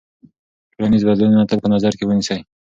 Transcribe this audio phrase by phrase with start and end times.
[0.73, 2.39] ټولنیز بدلونونه تل په نظر کې ونیسئ.